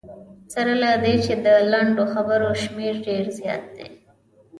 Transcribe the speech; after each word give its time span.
سره 0.53 0.73
له 0.83 0.91
دې 1.03 1.13
چې 1.25 1.33
د 1.45 1.47
لنډو 1.71 2.03
خبرو 2.13 2.49
شمېر 2.63 2.93
ډېر 3.07 3.25
زیات 3.37 3.63
دی. 3.75 3.87